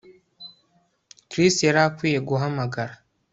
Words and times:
Chris 1.29 1.55
yari 1.67 1.79
akwiye 1.87 2.19
guhamagara 2.29 2.93